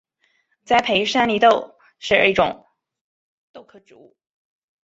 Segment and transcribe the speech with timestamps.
[0.63, 2.65] 栽培山黧豆是一种
[3.53, 4.17] 豆科植物。